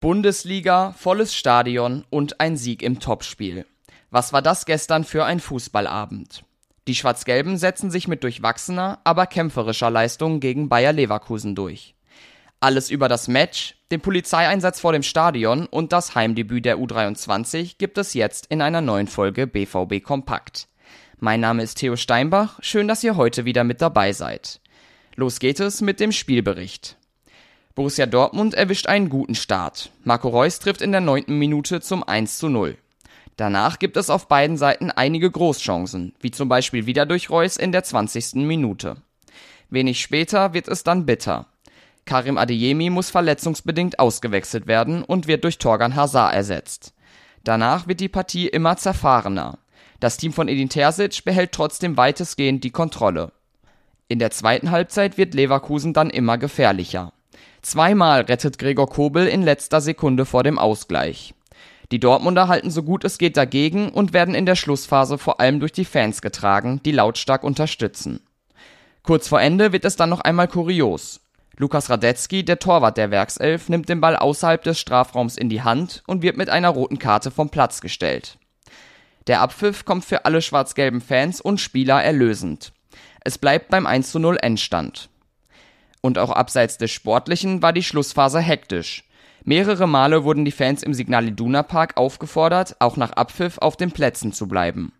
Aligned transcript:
Bundesliga, 0.00 0.92
volles 0.96 1.34
Stadion 1.34 2.04
und 2.08 2.38
ein 2.38 2.56
Sieg 2.56 2.84
im 2.84 3.00
Topspiel. 3.00 3.66
Was 4.12 4.32
war 4.32 4.42
das 4.42 4.64
gestern 4.64 5.02
für 5.02 5.24
ein 5.24 5.40
Fußballabend? 5.40 6.44
Die 6.86 6.94
Schwarz-Gelben 6.94 7.58
setzen 7.58 7.90
sich 7.90 8.06
mit 8.06 8.22
durchwachsener, 8.22 9.00
aber 9.02 9.26
kämpferischer 9.26 9.90
Leistung 9.90 10.38
gegen 10.38 10.68
Bayer 10.68 10.92
Leverkusen 10.92 11.56
durch. 11.56 11.96
Alles 12.60 12.90
über 12.90 13.08
das 13.08 13.26
Match, 13.26 13.74
den 13.90 14.00
Polizeieinsatz 14.00 14.78
vor 14.78 14.92
dem 14.92 15.02
Stadion 15.02 15.66
und 15.66 15.92
das 15.92 16.14
Heimdebüt 16.14 16.64
der 16.64 16.78
U23 16.78 17.74
gibt 17.78 17.98
es 17.98 18.14
jetzt 18.14 18.46
in 18.46 18.62
einer 18.62 18.80
neuen 18.80 19.08
Folge 19.08 19.48
BVB 19.48 20.00
Kompakt. 20.00 20.68
Mein 21.18 21.40
Name 21.40 21.64
ist 21.64 21.74
Theo 21.74 21.96
Steinbach, 21.96 22.60
schön, 22.62 22.86
dass 22.86 23.02
ihr 23.02 23.16
heute 23.16 23.44
wieder 23.44 23.64
mit 23.64 23.82
dabei 23.82 24.12
seid. 24.12 24.60
Los 25.16 25.40
geht 25.40 25.58
es 25.58 25.80
mit 25.80 25.98
dem 25.98 26.12
Spielbericht. 26.12 26.96
Borussia 27.78 28.06
Dortmund 28.06 28.54
erwischt 28.54 28.88
einen 28.88 29.08
guten 29.08 29.36
Start. 29.36 29.92
Marco 30.02 30.26
Reus 30.30 30.58
trifft 30.58 30.82
in 30.82 30.90
der 30.90 31.00
neunten 31.00 31.38
Minute 31.38 31.80
zum 31.80 32.02
1 32.02 32.38
zu 32.38 32.48
0. 32.48 32.76
Danach 33.36 33.78
gibt 33.78 33.96
es 33.96 34.10
auf 34.10 34.26
beiden 34.26 34.56
Seiten 34.56 34.90
einige 34.90 35.30
Großchancen, 35.30 36.12
wie 36.18 36.32
zum 36.32 36.48
Beispiel 36.48 36.86
wieder 36.86 37.06
durch 37.06 37.30
Reus 37.30 37.56
in 37.56 37.70
der 37.70 37.84
20. 37.84 38.34
Minute. 38.44 38.96
Wenig 39.70 40.00
später 40.00 40.54
wird 40.54 40.66
es 40.66 40.82
dann 40.82 41.06
bitter. 41.06 41.46
Karim 42.04 42.36
Adeyemi 42.36 42.90
muss 42.90 43.10
verletzungsbedingt 43.10 44.00
ausgewechselt 44.00 44.66
werden 44.66 45.04
und 45.04 45.28
wird 45.28 45.44
durch 45.44 45.58
Torgan 45.58 45.94
Hazard 45.94 46.34
ersetzt. 46.34 46.94
Danach 47.44 47.86
wird 47.86 48.00
die 48.00 48.08
Partie 48.08 48.48
immer 48.48 48.76
zerfahrener. 48.76 49.60
Das 50.00 50.16
Team 50.16 50.32
von 50.32 50.48
Edin 50.48 50.68
Terzic 50.68 51.24
behält 51.24 51.52
trotzdem 51.52 51.96
weitestgehend 51.96 52.64
die 52.64 52.72
Kontrolle. 52.72 53.30
In 54.08 54.18
der 54.18 54.32
zweiten 54.32 54.72
Halbzeit 54.72 55.16
wird 55.16 55.32
Leverkusen 55.32 55.92
dann 55.92 56.10
immer 56.10 56.38
gefährlicher. 56.38 57.12
Zweimal 57.62 58.22
rettet 58.22 58.58
Gregor 58.58 58.88
Kobel 58.88 59.26
in 59.26 59.42
letzter 59.42 59.80
Sekunde 59.80 60.24
vor 60.24 60.42
dem 60.42 60.58
Ausgleich. 60.58 61.34
Die 61.90 62.00
Dortmunder 62.00 62.48
halten 62.48 62.70
so 62.70 62.82
gut 62.82 63.04
es 63.04 63.18
geht 63.18 63.36
dagegen 63.36 63.90
und 63.90 64.12
werden 64.12 64.34
in 64.34 64.46
der 64.46 64.56
Schlussphase 64.56 65.16
vor 65.16 65.40
allem 65.40 65.58
durch 65.58 65.72
die 65.72 65.86
Fans 65.86 66.20
getragen, 66.20 66.80
die 66.84 66.92
lautstark 66.92 67.42
unterstützen. 67.42 68.20
Kurz 69.02 69.28
vor 69.28 69.40
Ende 69.40 69.72
wird 69.72 69.84
es 69.86 69.96
dann 69.96 70.10
noch 70.10 70.20
einmal 70.20 70.48
kurios. 70.48 71.20
Lukas 71.56 71.90
Radetzky, 71.90 72.44
der 72.44 72.58
Torwart 72.58 72.98
der 72.98 73.10
Werkself, 73.10 73.68
nimmt 73.68 73.88
den 73.88 74.00
Ball 74.00 74.16
außerhalb 74.16 74.62
des 74.62 74.78
Strafraums 74.78 75.36
in 75.36 75.48
die 75.48 75.62
Hand 75.62 76.02
und 76.06 76.22
wird 76.22 76.36
mit 76.36 76.50
einer 76.50 76.68
roten 76.68 76.98
Karte 76.98 77.30
vom 77.30 77.50
Platz 77.50 77.80
gestellt. 77.80 78.38
Der 79.26 79.40
Abpfiff 79.40 79.84
kommt 79.84 80.04
für 80.04 80.24
alle 80.24 80.40
schwarz-gelben 80.40 81.00
Fans 81.00 81.40
und 81.40 81.60
Spieler 81.60 82.02
erlösend. 82.02 82.72
Es 83.24 83.38
bleibt 83.38 83.70
beim 83.70 83.86
1 83.86 84.12
zu 84.12 84.18
0 84.18 84.38
Endstand. 84.40 85.08
Und 86.00 86.18
auch 86.18 86.30
abseits 86.30 86.78
des 86.78 86.90
Sportlichen 86.90 87.62
war 87.62 87.72
die 87.72 87.82
Schlussphase 87.82 88.40
hektisch. 88.40 89.04
Mehrere 89.44 89.86
Male 89.86 90.24
wurden 90.24 90.44
die 90.44 90.52
Fans 90.52 90.82
im 90.82 90.94
Signal 90.94 91.28
Iduna 91.28 91.62
Park 91.62 91.96
aufgefordert, 91.96 92.76
auch 92.80 92.96
nach 92.96 93.12
Abpfiff 93.12 93.58
auf 93.58 93.76
den 93.76 93.92
Plätzen 93.92 94.32
zu 94.32 94.46
bleiben. 94.46 94.92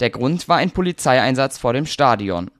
Der 0.00 0.10
Grund 0.10 0.48
war 0.48 0.56
ein 0.56 0.70
Polizeieinsatz 0.70 1.58
vor 1.58 1.72
dem 1.72 1.86
Stadion. 1.86 2.50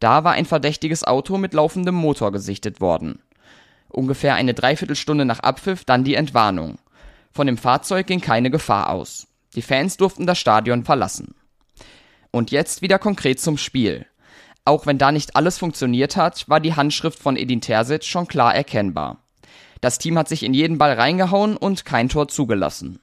Da 0.00 0.24
war 0.24 0.32
ein 0.32 0.46
verdächtiges 0.46 1.04
Auto 1.04 1.38
mit 1.38 1.54
laufendem 1.54 1.94
Motor 1.94 2.32
gesichtet 2.32 2.80
worden. 2.80 3.20
Ungefähr 3.88 4.34
eine 4.34 4.54
Dreiviertelstunde 4.54 5.24
nach 5.24 5.40
Abpfiff 5.40 5.84
dann 5.84 6.04
die 6.04 6.14
Entwarnung. 6.14 6.78
Von 7.32 7.46
dem 7.46 7.58
Fahrzeug 7.58 8.06
ging 8.06 8.20
keine 8.20 8.50
Gefahr 8.50 8.90
aus. 8.90 9.26
Die 9.54 9.62
Fans 9.62 9.96
durften 9.96 10.26
das 10.26 10.38
Stadion 10.38 10.84
verlassen. 10.84 11.34
Und 12.30 12.50
jetzt 12.50 12.82
wieder 12.82 12.98
konkret 12.98 13.40
zum 13.40 13.56
Spiel. 13.56 14.06
Auch 14.66 14.84
wenn 14.84 14.98
da 14.98 15.12
nicht 15.12 15.36
alles 15.36 15.58
funktioniert 15.58 16.16
hat, 16.16 16.48
war 16.48 16.58
die 16.58 16.74
Handschrift 16.74 17.20
von 17.20 17.36
Edin 17.36 17.60
Terzic 17.60 18.04
schon 18.04 18.26
klar 18.26 18.52
erkennbar. 18.52 19.18
Das 19.80 19.98
Team 19.98 20.18
hat 20.18 20.28
sich 20.28 20.42
in 20.42 20.54
jeden 20.54 20.76
Ball 20.76 20.94
reingehauen 20.94 21.56
und 21.56 21.84
kein 21.84 22.08
Tor 22.08 22.26
zugelassen. 22.26 22.98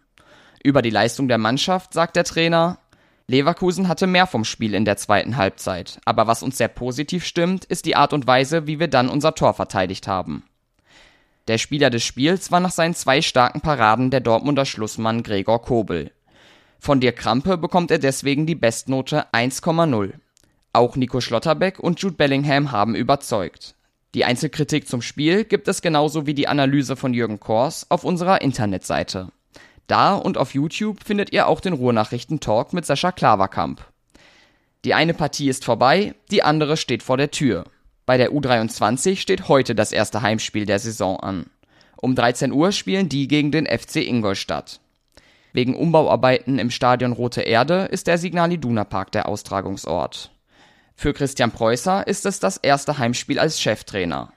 Über 0.61 0.81
die 0.81 0.89
Leistung 0.89 1.29
der 1.29 1.37
Mannschaft 1.37 1.93
sagt 1.93 2.17
der 2.17 2.25
Trainer, 2.25 2.79
Leverkusen 3.27 3.87
hatte 3.87 4.07
mehr 4.07 4.27
vom 4.27 4.43
Spiel 4.43 4.73
in 4.73 4.83
der 4.83 4.97
zweiten 4.97 5.37
Halbzeit, 5.37 6.01
aber 6.03 6.27
was 6.27 6.43
uns 6.43 6.57
sehr 6.57 6.67
positiv 6.67 7.25
stimmt, 7.25 7.63
ist 7.63 7.85
die 7.85 7.95
Art 7.95 8.11
und 8.11 8.27
Weise, 8.27 8.67
wie 8.67 8.81
wir 8.81 8.89
dann 8.89 9.07
unser 9.07 9.33
Tor 9.33 9.53
verteidigt 9.53 10.05
haben. 10.05 10.43
Der 11.47 11.57
Spieler 11.57 11.89
des 11.89 12.03
Spiels 12.03 12.51
war 12.51 12.59
nach 12.59 12.71
seinen 12.71 12.93
zwei 12.93 13.21
starken 13.21 13.61
Paraden 13.61 14.11
der 14.11 14.19
Dortmunder 14.19 14.65
Schlussmann 14.65 15.23
Gregor 15.23 15.61
Kobel. 15.61 16.11
Von 16.77 16.99
Dirk 16.99 17.15
Krampe 17.15 17.57
bekommt 17.57 17.89
er 17.89 17.99
deswegen 17.99 18.45
die 18.45 18.55
Bestnote 18.55 19.27
1,0. 19.31 20.13
Auch 20.73 20.95
Nico 20.95 21.21
Schlotterbeck 21.21 21.79
und 21.79 22.01
Jude 22.01 22.15
Bellingham 22.15 22.71
haben 22.71 22.95
überzeugt. 22.95 23.75
Die 24.15 24.25
Einzelkritik 24.25 24.87
zum 24.87 25.03
Spiel 25.03 25.43
gibt 25.43 25.67
es 25.67 25.83
genauso 25.83 26.25
wie 26.25 26.33
die 26.33 26.47
Analyse 26.47 26.95
von 26.95 27.13
Jürgen 27.13 27.39
Kors 27.39 27.85
auf 27.89 28.03
unserer 28.03 28.41
Internetseite. 28.41 29.29
Da 29.85 30.15
und 30.15 30.37
auf 30.37 30.55
YouTube 30.55 31.03
findet 31.03 31.31
ihr 31.31 31.47
auch 31.47 31.61
den 31.61 31.73
Ruhrnachrichten-Talk 31.73 32.73
mit 32.73 32.87
Sascha 32.87 33.11
Klaverkamp. 33.11 33.85
Die 34.83 34.95
eine 34.95 35.13
Partie 35.13 35.47
ist 35.47 35.63
vorbei, 35.63 36.15
die 36.31 36.41
andere 36.41 36.75
steht 36.75 37.03
vor 37.03 37.17
der 37.17 37.29
Tür. 37.29 37.65
Bei 38.07 38.17
der 38.17 38.31
U23 38.31 39.17
steht 39.17 39.47
heute 39.47 39.75
das 39.75 39.91
erste 39.91 40.23
Heimspiel 40.23 40.65
der 40.65 40.79
Saison 40.79 41.19
an. 41.19 41.45
Um 41.97 42.15
13 42.15 42.51
Uhr 42.51 42.71
spielen 42.71 43.09
die 43.09 43.27
gegen 43.27 43.51
den 43.51 43.67
FC 43.67 43.97
Ingolstadt. 43.97 44.79
Wegen 45.53 45.75
Umbauarbeiten 45.75 46.57
im 46.57 46.71
Stadion 46.71 47.11
Rote 47.11 47.41
Erde 47.41 47.85
ist 47.91 48.07
der 48.07 48.17
Signal 48.17 48.51
Iduna 48.51 48.83
Park 48.83 49.11
der 49.11 49.29
Austragungsort. 49.29 50.32
Für 50.95 51.13
Christian 51.13 51.51
Preußer 51.51 52.07
ist 52.07 52.25
es 52.25 52.39
das 52.39 52.57
erste 52.57 52.97
Heimspiel 52.97 53.39
als 53.39 53.59
Cheftrainer. 53.59 54.31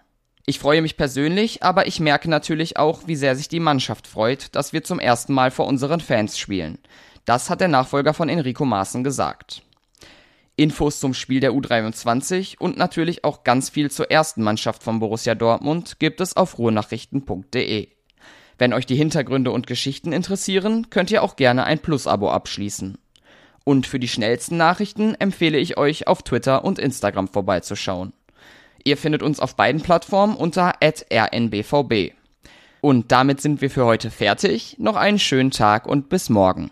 Ich 0.46 0.58
freue 0.58 0.80
mich 0.80 0.96
persönlich, 0.96 1.62
aber 1.62 1.86
ich 1.86 1.98
merke 1.98 2.30
natürlich 2.30 2.76
auch, 2.76 3.06
wie 3.06 3.16
sehr 3.16 3.34
sich 3.34 3.48
die 3.48 3.60
Mannschaft 3.60 4.06
freut, 4.06 4.54
dass 4.54 4.72
wir 4.72 4.84
zum 4.84 5.00
ersten 5.00 5.34
Mal 5.34 5.50
vor 5.50 5.66
unseren 5.66 6.00
Fans 6.00 6.38
spielen. 6.38 6.78
Das 7.24 7.50
hat 7.50 7.60
der 7.60 7.68
Nachfolger 7.68 8.14
von 8.14 8.28
Enrico 8.28 8.64
Maaßen 8.64 9.02
gesagt. 9.02 9.62
Infos 10.54 11.00
zum 11.00 11.12
Spiel 11.12 11.40
der 11.40 11.52
U23 11.52 12.58
und 12.58 12.78
natürlich 12.78 13.24
auch 13.24 13.44
ganz 13.44 13.68
viel 13.68 13.90
zur 13.90 14.10
ersten 14.10 14.42
Mannschaft 14.42 14.82
von 14.82 15.00
Borussia 15.00 15.34
Dortmund 15.34 15.98
gibt 15.98 16.20
es 16.20 16.36
auf 16.36 16.58
ruhrnachrichten.de. 16.58 17.88
Wenn 18.58 18.72
euch 18.72 18.86
die 18.86 18.96
Hintergründe 18.96 19.50
und 19.50 19.66
Geschichten 19.66 20.12
interessieren, 20.12 20.88
könnt 20.88 21.10
ihr 21.10 21.22
auch 21.22 21.36
gerne 21.36 21.64
ein 21.64 21.80
Plus-Abo 21.80 22.30
abschließen. 22.30 22.96
Und 23.68 23.88
für 23.88 23.98
die 23.98 24.06
schnellsten 24.06 24.56
Nachrichten 24.56 25.16
empfehle 25.16 25.58
ich 25.58 25.76
euch 25.76 26.06
auf 26.06 26.22
Twitter 26.22 26.64
und 26.64 26.78
Instagram 26.78 27.26
vorbeizuschauen. 27.26 28.12
Ihr 28.84 28.96
findet 28.96 29.24
uns 29.24 29.40
auf 29.40 29.56
beiden 29.56 29.80
Plattformen 29.80 30.36
unter 30.36 30.74
rnbvb. 30.80 32.12
Und 32.80 33.10
damit 33.10 33.40
sind 33.40 33.60
wir 33.60 33.68
für 33.68 33.84
heute 33.84 34.12
fertig. 34.12 34.76
Noch 34.78 34.94
einen 34.94 35.18
schönen 35.18 35.50
Tag 35.50 35.88
und 35.88 36.08
bis 36.08 36.30
morgen. 36.30 36.64